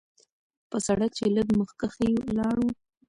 پۀ 0.69 0.77
سړک 0.87 1.11
چې 1.17 1.25
لږ 1.35 1.47
مخکښې 1.59 2.09
لاړو 2.37 2.67